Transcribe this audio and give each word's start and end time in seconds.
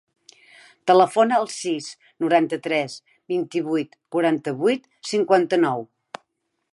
Telefona 0.91 1.37
al 1.41 1.45
sis, 1.55 1.89
noranta-tres, 2.25 2.95
vint-i-vuit, 3.33 3.95
quaranta-vuit, 4.17 4.93
cinquanta-nou. 5.13 5.89